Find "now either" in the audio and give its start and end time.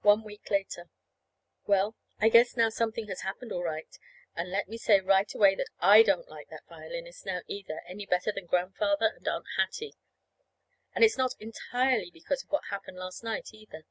7.26-7.82